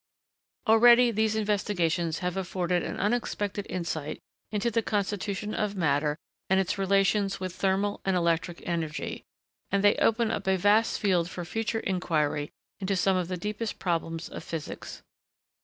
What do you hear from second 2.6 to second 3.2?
an